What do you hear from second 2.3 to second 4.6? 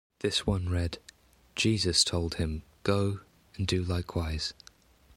him, Go and do likewise.